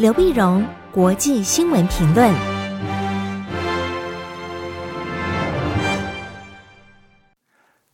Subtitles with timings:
[0.00, 2.34] 刘碧荣，国际新闻评论。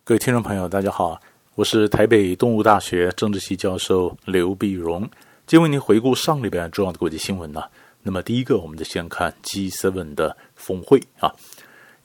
[0.04, 1.20] 各位听众朋友，大家好，
[1.56, 5.00] 我是台北东吴大学政治系教授刘碧荣，
[5.48, 7.60] 今天为您回顾上礼拜重要的国际新闻呢。
[8.04, 11.26] 那么第一个，我们就先看 G7 的峰会啊，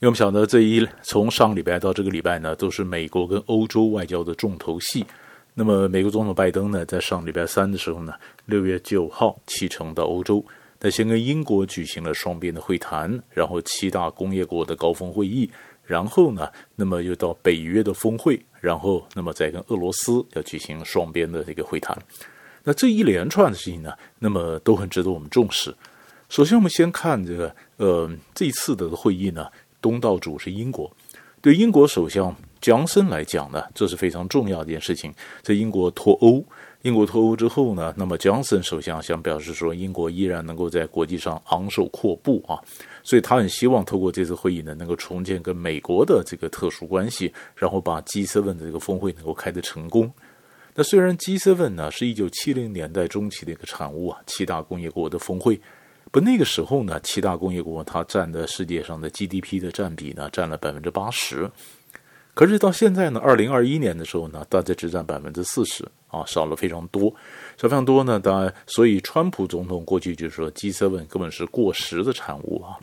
[0.00, 5.06] 为我们晓得这一从上礼拜到这个礼拜呢，都是美国跟欧洲外交的重头戏。
[5.54, 8.14] 那么，美国总统拜登呢，在上礼拜三的时候呢，
[8.46, 10.42] 六月九号启程到欧洲，
[10.80, 15.50] 他先跟英国举行了双边的会谈，然后七大工业国的高峰会议，
[15.84, 21.96] 然后呢，那么又到北约的峰会，然后那么再跟俄罗斯要举行双边的这个会谈。
[22.64, 25.74] 那这一连串的事情呢，那么都很值得我们重视。
[26.30, 29.48] 首先，我们先看这个，呃，这一次的会议呢，
[29.82, 30.90] 东道主是英国，
[31.42, 32.34] 对英国首相。
[32.62, 35.12] 强森来讲呢，这是非常重要的一件事情。
[35.42, 36.44] 在英国脱欧，
[36.82, 42.54] 英国脱欧之后呢，那么强森首相想表示说，英国依然能够在国际上昂首阔步啊，
[43.02, 50.08] 所以他很希望透过这次会议呢，能够重建跟美国的这个特殊关系，然后把 G7 的这个峰会能够开得成功。
[50.76, 55.60] 那虽然 G7 呢是一九七零年代中期的一个产物啊，七大工业国的峰会，
[56.12, 61.50] 不那个时候呢，七大工业国它占的世界上的 GDP 的占比呢，占了百分之八十。
[62.34, 67.14] 可是到现在呢，二零二一年的时候呢，大概只占百分之四十啊，少了非常多，
[67.58, 68.18] 少非常多呢。
[68.18, 72.78] 当然，所以川普总统过去就说 G7 根本是过时的产物啊。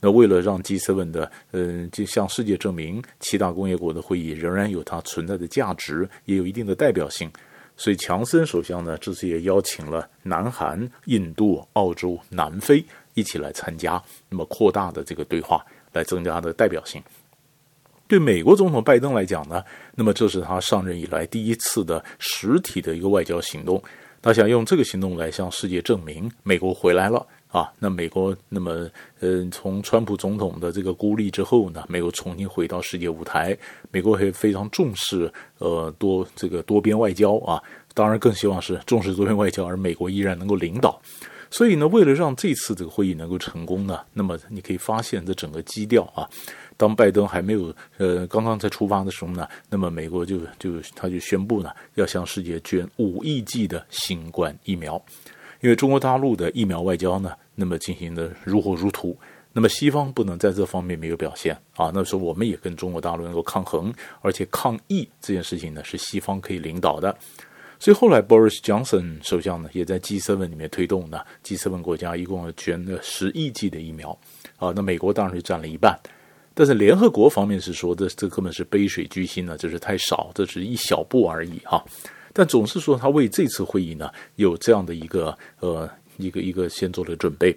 [0.00, 7.30] 那为了让 G7 的嗯，就向世界证明七大工业国的会议仍然有它存在的价值，也有一定的代表性，
[7.76, 17.02] 所以强森首相呢，这次也邀请了南韩、印度、澳洲、南非一起来参加，那么扩大的这个对话，来增加它的代表性。
[18.06, 19.62] 对美国总统拜登来讲呢，
[19.94, 23.82] 那么这是他上任以来第一次的实体的一个外交行动，
[24.20, 27.72] 他想用这个行动来向世界证明美国回来了啊。
[27.78, 28.88] 那美国那么
[29.20, 33.56] 呃，从川普总统的这个孤立之后呢，美国重新回到世界舞台，
[33.90, 37.62] 美国也非常重视呃多这个多边外交啊，
[37.94, 41.00] 当然更希望是重视多边外交，而美国依然能够领导。
[41.56, 46.28] 所以呢，为了让这次这个会议能够成功呢，那么你可以发现这整个基调啊。
[46.76, 55.00] 当拜登还没有呃刚刚在出发的时候呢，那么美国就就他就宣布呢，要向世界捐五亿剂的新冠疫苗，
[55.60, 59.16] 因为中国大陆的疫苗外交呢，那么进行的如火如荼，
[59.52, 61.56] 那么西方不能在这方面没有表现。
[61.76, 67.16] 啊，那时候我们也跟中国大陆能够抗衡，而且抗疫这件事情呢是西方可以领导的，
[67.84, 74.18] 所以后来 Boris Johnson 首相呢也在 G7 里面推动呢，G7 国家一共捐了十亿剂的疫苗
[74.56, 75.94] 啊，那美国当然是占了一半。
[76.54, 81.84] 但是联合国方面是说，这这根本是杯水车薪呢，这是太少，这只是一小步而已哈。
[82.32, 85.86] 但总是说他为这次会议呢有这样的一个呃
[86.16, 87.54] 一个一个先做了准备。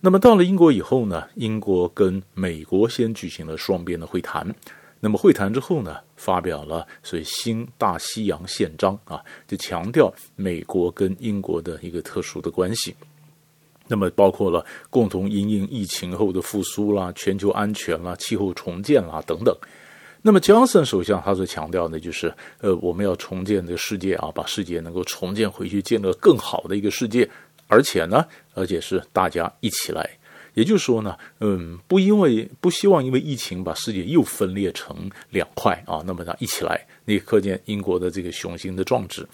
[0.00, 4.52] 那么到了英国以后呢，英国跟美国先举行了双边的会谈。
[5.02, 9.18] 那么会谈之后呢，发表了所谓新大西洋宪章啊，
[9.48, 12.94] 就强调美国跟英国的一个特殊的关系。
[13.88, 19.56] 那么包括了共同因应疫情后的复苏啦、全球安全啦、气候重建啦等等。
[20.22, 27.28] 那么江森首相他所强调的就是，呃，我们要重建这个世界啊，把世界能够重建回去，建立更好的一个世界。
[27.68, 30.10] 而且呢，而且是大家一起来。
[30.54, 39.26] 也就是说呢，嗯，不因为不希望因为疫情把世界又分裂成两块啊，那么他一起来，你可见英国的这个雄心的壮志。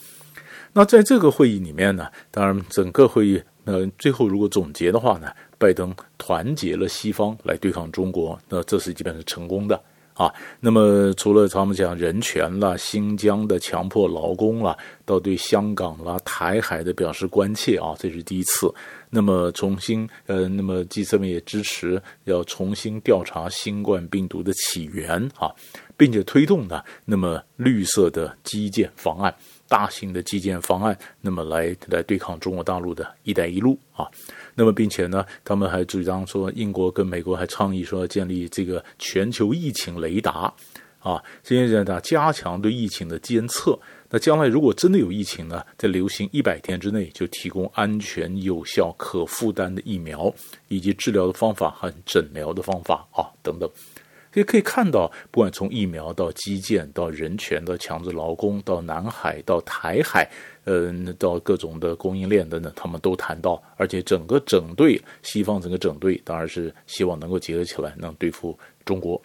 [0.72, 3.42] 那在这个会议里面呢，当然整个会议。
[3.64, 5.28] 呃最后如果总结的话呢，
[5.58, 9.82] 拜登团结了西方来对抗中国，那这是基本是成功的
[10.16, 10.32] 啊。
[10.60, 18.72] 那么除了他们讲人权啦、新疆的强迫劳工啦，到对香港啦、台海的表示关切啊，这是第一次。
[19.08, 25.50] 那么重新呃，那么 G7 也支持要重新调查新冠病毒的起源啊，
[25.96, 29.34] 并且推动呢，那么绿色的基建方案。
[29.68, 34.06] 大型的基建方案，那么来来对抗中国大陆的一带一路啊，
[34.54, 40.52] 那么并且呢，他们还主张说，英国跟美国还倡议说要建立这个全球疫情雷达
[41.00, 43.78] 啊，现在呢加强对疫情的监测，
[44.10, 50.32] 那将来如果真的有疫情呢，在流行一百天之内就提供安全、有效、可负担的疫苗，
[50.68, 53.70] 以及治疗的方法和诊疗的方法啊等等。
[54.36, 60.30] 也可以看到，不管从疫苗到基建，到人权，到强制劳工，到南海，到台海，
[60.64, 69.20] 嗯，到各种的供应链等等，他们都谈到，而且整个整队，西方整个整队当然是希望能够结合起来，能对付中国。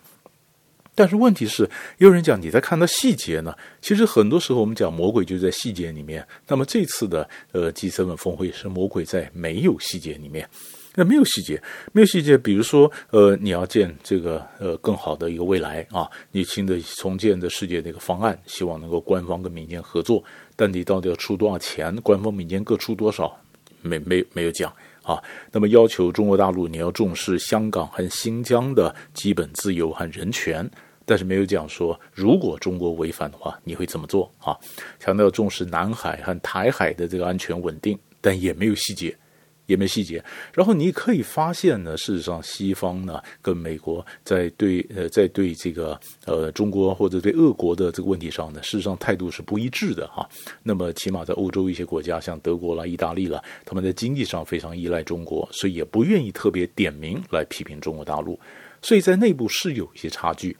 [0.95, 3.53] 但是问题是，有人讲你在看到细节呢？
[3.81, 6.25] 其实很多时候我们讲魔鬼就在细节里面。
[6.47, 10.47] 那么这次的呃 G7 峰会是魔鬼在没有细节里面。
[10.95, 11.61] 那没有细节，
[11.93, 12.37] 没有细节。
[12.37, 20.21] 比如说，呃，你要建这个呃更好的一个未来啊，你新的重建的世界的一个方案，希望能够官方跟民间合作，
[20.55, 21.95] 但你到底要出多少钱？
[22.01, 23.35] 官方民间各出多少？
[23.81, 24.71] 没没没有讲
[25.01, 25.17] 啊。
[25.51, 30.69] 那么要求中国大陆你要重视香港和新疆的基本自由和人权，
[31.05, 34.55] 但是没有讲说如果中国违反的话，你会怎么做啊？
[34.99, 39.17] 强调重视南海和台海的这个安全稳定，但也没有细节。
[39.65, 40.23] 也没细节，
[40.53, 50.27] 然后你可以发现呢，事实上西方呢跟美国在对呃在对这个呃中国或者对俄国的这个问题上呢，事实上态度是不一致的哈。
[50.63, 58.39] 那么起码在欧洲一些国家，像德国啦、意大利啦，他们在经济上非常依赖中国，所以也不愿意特别点名来批评中国大陆，
[58.81, 60.55] 所以在内部是有一些差距，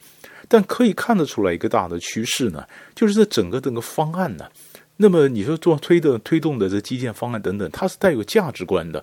[0.48, 4.48] 但可以看得出来一个大的趋势呢，就是这整个这个方案呢。
[5.02, 9.02] 那么你说做推的推动的这基建方案等等，它是带有价值观的。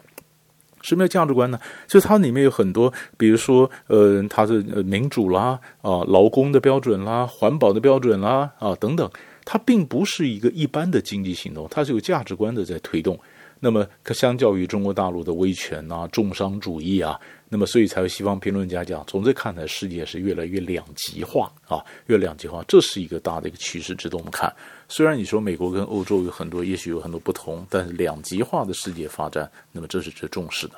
[0.82, 1.60] 什么叫价值观呢？
[1.88, 9.12] 就是它里面有很多，比如说，呃，它是民主啦，啊，劳工的标准啦，环保的标准啦，啊，等等。
[9.44, 13.20] 它并不是一个一般的经济行动，它是有价值观的在推动。
[13.60, 17.20] 那么，相较于中国大陆的威权啊、重商主义啊，
[17.50, 24.54] 那么所以才有西方评论家讲，从这看来，世界是越来越两极化啊，越两极化，这是一个大的一个趋势，值得我们看。
[24.92, 30.74] 虽然你说美国跟欧洲有很多，也许有很多不同，但是两极化的世界发展，那么这是值得重视的。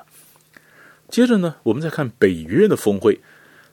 [1.08, 3.18] 接着呢，我们再看北约的峰会，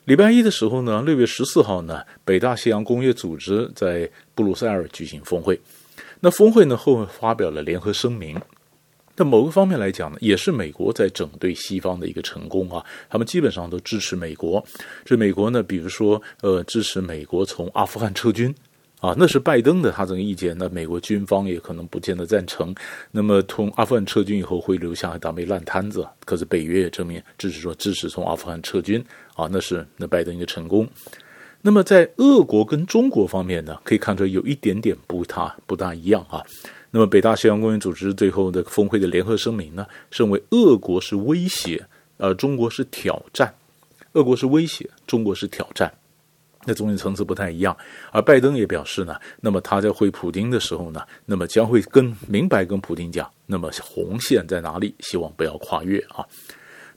[0.06, 5.60] 礼拜一的时候呢，六月十四号呢，北大西洋公约组织在布鲁塞尔举行峰会，
[6.22, 8.42] 那峰会呢后面发表了联合声明。
[9.16, 12.82] 在某个方面来讲呢，也是美国在整对西方的一个成功啊。
[13.10, 14.66] 他们基本上都支持美国。
[15.04, 18.56] 这美国呢，比如说，呃，支持美国从阿富汗撤军
[19.00, 20.56] 啊，那是拜登的他这个意见。
[20.58, 22.76] 那美国军方也可能不见得赞成。
[23.12, 26.06] 那么从阿富汗撤军以后，会留下一大枚烂摊子。
[26.26, 29.04] 可是北约也正面支持说支持从阿富汗撤军
[29.36, 30.88] 啊，那是那拜登一个成功。
[31.62, 36.44] 那么在俄国跟中国方面呢，可以看出有一点点不大不大一样啊。
[36.92, 41.86] 那么，北大西洋公约组织最后的峰会的联合声明呢，认为俄国是威胁，
[42.18, 43.54] 而，中国是挑战。
[44.14, 45.94] 俄国是威胁，中国是挑战。
[46.70, 47.76] 那中间层次不太一样。
[48.12, 56.24] 而拜登也表示呢，那么他在会普京的时候呢，那么将会跟明白跟普京讲，那么红线在哪里，希望不要跨越啊。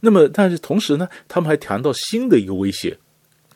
[0.01, 2.99] 那么，但是同时呢，他们还谈到新的一个威胁，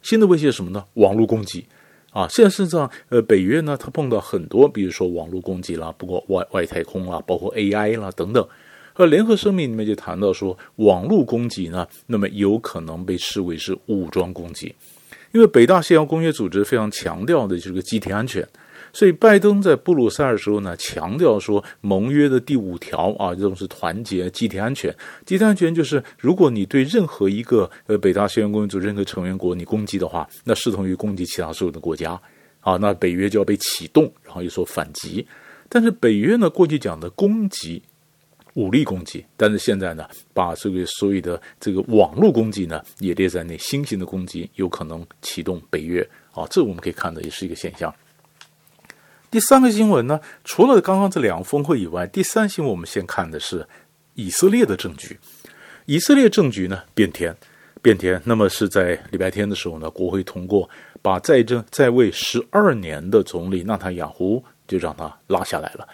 [0.00, 0.82] 新的威胁是什么呢？
[0.94, 1.66] 网络攻击。
[2.12, 8.48] 啊，现在事实上，呃，北约呢，它碰到很多，比如说网络攻击啦，包括外外太空啦，包括 AI 啦等等。
[8.94, 14.74] 而联合声明里面就谈到说，网络攻击呢，那么有可能被视为是武装攻击，
[15.36, 18.42] 因为北大西洋公约组织非常强调的就是个集体安全。
[18.90, 24.90] 所以，拜登在布鲁塞尔时候呢，强调说，盟约的第五条啊，这种是团结、集体安全。
[25.26, 32.18] 集体安全就是，如果你对任何一个呃北大西洋公约组织任何成员国你攻击的话，那视同于攻击其他所有的国家
[32.60, 35.26] 啊，那北约就要被启动，然后又说反击。
[35.68, 37.82] 但是北约呢，过去讲的攻击、
[38.56, 46.00] 武力攻击，但是现在呢，把这个所谓的这个网络攻击呢，也列在内，新型的攻击有可能启动北约
[46.32, 47.94] 啊，这我们可以看的也是一个现象。
[49.30, 53.66] 第三个新闻呢，除了刚刚这两个峰会以外，第三新闻我们先看的是
[54.14, 55.18] 以色列的政局。
[55.84, 57.36] 以色列政局呢变天，
[57.82, 58.20] 变天。
[58.24, 60.68] 那么是在礼拜天的时候呢，国会通过
[61.02, 65.86] 把在政在位十二年的总理纳坦雅胡就让他拉下来了。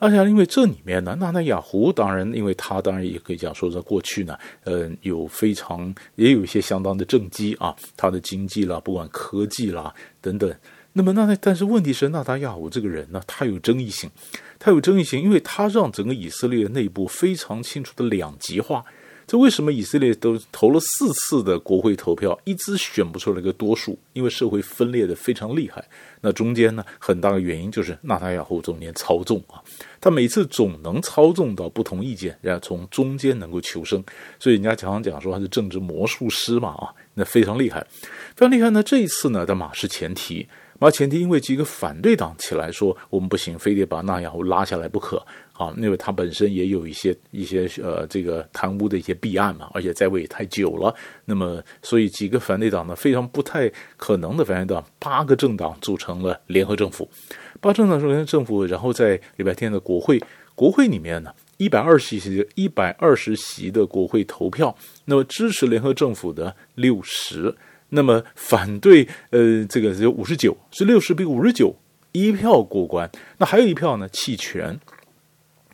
[0.00, 10.52] 而且，因为这里面呢，纳纳亚胡当然，因为他当然也可以讲说，在过去呢，呃，有非常也有一些相当的政绩啊，他的经济啦，不管科技啦等等。
[10.94, 14.10] 那么，那但是问题是，纳塔亚胡这个人呢，他有争议性，
[14.58, 18.84] 他有争议性，因为他让整个以色列内部非常清楚的两极化。
[19.30, 23.96] 这为什么以色列都投了四次的国会投票，一直选不出来个多数？
[24.12, 25.84] 因为社会分裂的非常厉害。
[26.20, 29.62] 那中间呢，很大的原因就是纳塔亚胡中间操纵啊，
[30.00, 34.02] 他每次总能操纵到不同意见，然后从中间能够求生。
[34.40, 37.86] 所以人家常常讲说他是政治魔术师嘛啊，那非常厉害，
[38.34, 38.82] 非常厉害呢。
[38.82, 40.48] 这一次呢，他马失前提。
[40.80, 45.22] 而前提，因为几个反对党起来说，我们不行，非得把纳雅胡拉下来不可
[45.60, 45.74] 啊！
[45.76, 50.94] 因为他本身也有一些一些呃这个贪污的一些弊案嘛，而且在位也太久了。
[51.26, 57.06] 那么，所以几个反对党呢，非常不太可能的反对党，八个政党组成了联合政府。
[57.60, 60.18] 八政党组成政府，然后在礼拜天的国会，
[60.54, 64.74] 国会里面呢，一百二十席一百二十席的国会投票，
[65.04, 67.54] 那么支持联合政府的六十。
[67.90, 71.76] 那么反对呃这个是有五十九，是六十比五十九，
[72.12, 73.10] 一票过关。
[73.36, 74.80] 那还有一票呢弃权。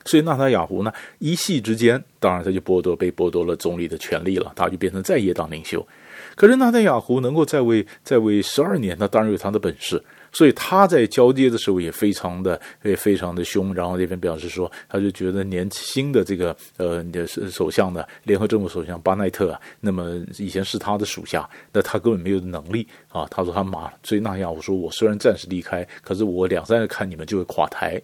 [0.07, 5.87] 所以纳塔雅胡呢一夕之间，当然他就剥夺被剥夺了总理的权利了，他就变成在野党领袖。
[6.35, 10.03] 可是纳塔雅胡能够在位在位十二年，那当然有他的本事。
[10.33, 17.03] 所以他在交接的时候也非常的也非常的凶，然后那边表示说，他就觉得年轻的这个呃
[17.51, 23.27] 首相呢，联合政府首相巴奈特，那么以前是他的属下，那他根本没有能力啊。
[23.31, 27.99] 他说他马，所以纳塔雅胡说，我虽然暂时离开，可是我两三个看你们就会垮台，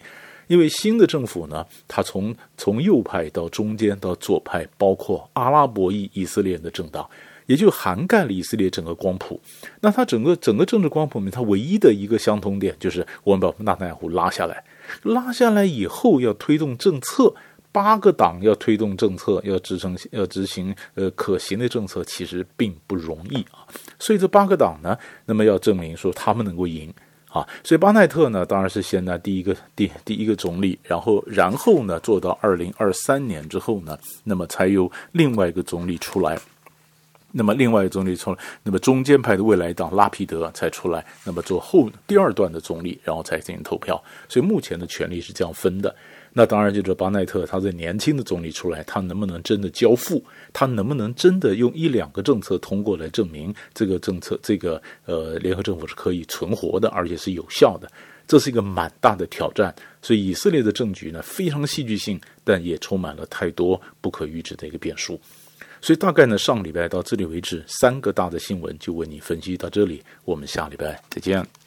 [0.52, 7.08] 因为新的政府呢，它从从右派到中间到左派，包括阿拉伯裔以色列人的政党。
[7.46, 9.38] 也就涵盖了以色列整个光谱，
[9.80, 14.62] 那它整个整个政治光谱里面，它唯一的一个相通点就是我们把纳坦雅胡拉下来，
[15.02, 17.34] 拉下来以后要推动政策，
[17.72, 23.66] 八个党要推动政策，要执行要执行呃可行的政策，其实并不容易啊。
[23.98, 26.94] 所以这八个党呢，那么要证明说他们能够赢
[27.32, 27.48] 啊。
[27.64, 36.38] 所以巴奈特呢，当然是现在第一个第第一个总理，然后然后呢做到二零二三年之后呢，那么才有另外一个总理出来。
[37.34, 43.98] 那么另外一个总理从，那么中间派的未来党拉皮德才出来，那么做后第二段的总理，然后才进行投票。
[44.28, 45.96] 所以目前的权力是这样分的。
[46.32, 50.24] 那当然就是巴奈特，他在年轻的总理出来，他能不能真的交付？
[50.52, 57.86] 他能不能真的用一两个政策通过来证明这个政策，这个呃联合政府是可以存活的，而且是有效的？
[58.26, 59.74] 这是一个蛮大的挑战。
[60.00, 65.20] 所以以色列的政局呢，非常戏剧性，但也充满了太多不可预知的一个变数。
[65.82, 70.02] 所以大概呢，上礼拜到这里为止，三个大的新闻就为你分析到这里。
[70.24, 71.61] 我们下礼拜再见。